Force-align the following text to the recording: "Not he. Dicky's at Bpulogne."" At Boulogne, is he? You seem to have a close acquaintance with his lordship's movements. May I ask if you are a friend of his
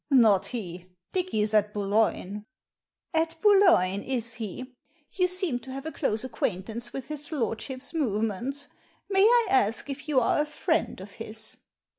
"Not 0.25 0.47
he. 0.47 0.87
Dicky's 1.11 1.53
at 1.53 1.75
Bpulogne."" 1.75 2.45
At 3.13 3.39
Boulogne, 3.39 4.01
is 4.01 4.33
he? 4.33 4.73
You 5.11 5.27
seem 5.27 5.59
to 5.59 5.71
have 5.71 5.85
a 5.85 5.91
close 5.91 6.23
acquaintance 6.23 6.91
with 6.91 7.09
his 7.09 7.31
lordship's 7.31 7.93
movements. 7.93 8.67
May 9.11 9.25
I 9.25 9.47
ask 9.51 9.91
if 9.91 10.09
you 10.09 10.19
are 10.19 10.41
a 10.41 10.47
friend 10.47 10.99
of 11.01 11.11
his 11.11 11.57